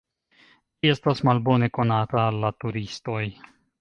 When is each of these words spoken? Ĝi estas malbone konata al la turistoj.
Ĝi 0.85 0.91
estas 0.93 1.21
malbone 1.29 1.69
konata 1.79 2.21
al 2.23 2.41
la 2.45 2.51
turistoj. 2.65 3.25